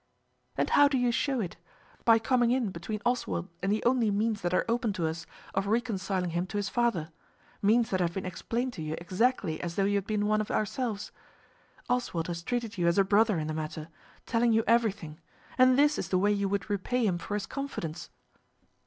[0.57, 1.57] "And how do you show it?
[2.05, 5.67] by coming in between Oswald and the only means that are open to us of
[5.67, 7.11] reconciling him to his father;
[7.61, 10.49] means that have been explained to you exactly as though you had been one of
[10.49, 11.11] ourselves.
[11.87, 13.89] Oswald has treated you as a brother in the matter,
[14.25, 15.19] telling you everything,
[15.55, 18.09] and this is the way you would repay him for his confidence!"